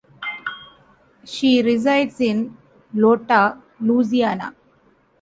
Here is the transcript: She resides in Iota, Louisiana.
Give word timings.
She 1.25 1.61
resides 1.61 2.19
in 2.21 2.57
Iota, 2.97 3.61
Louisiana. 3.79 4.55